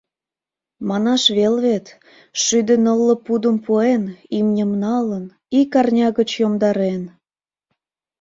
[0.87, 1.85] Манаш веле вет,
[2.43, 4.03] шӱдӧ нылле пудым пуэн,
[4.37, 5.25] имньым налын,
[5.59, 7.03] ик арня гыч йомдарен...